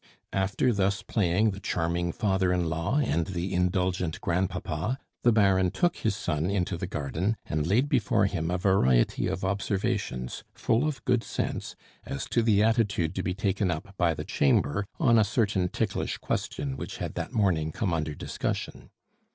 [0.33, 5.97] After thus playing the charming father in law and the indulgent grandpapa, the Baron took
[5.97, 11.05] his son into the garden, and laid before him a variety of observations full of
[11.05, 15.23] good sense as to the attitude to be taken up by the Chamber on a
[15.23, 18.89] certain ticklish question which had that morning come under discussion.